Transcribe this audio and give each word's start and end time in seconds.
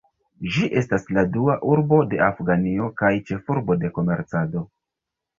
Ĝi 0.53 0.67
estas 0.79 1.03
la 1.17 1.23
dua 1.33 1.57
urbo 1.73 1.99
de 2.13 2.21
Afganio 2.27 2.87
kaj 3.01 3.11
ĉefurbo 3.27 3.77
de 3.83 3.93
komercado. 3.99 4.65